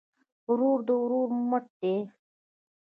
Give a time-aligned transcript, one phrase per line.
[0.49, 1.95] ورور د ورور مټ دی